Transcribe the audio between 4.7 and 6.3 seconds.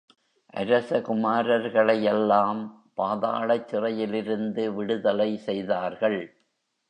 விடுதலை செய்தார்கள்.